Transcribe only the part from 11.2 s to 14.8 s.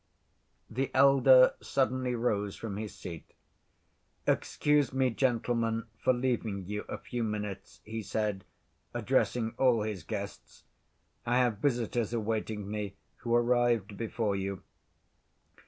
"I have visitors awaiting me who arrived before you.